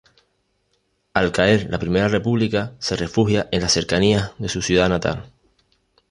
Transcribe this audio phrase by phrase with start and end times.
[1.19, 5.31] Al caer la Primera República se refugia en las cercanías de su ciudad natal.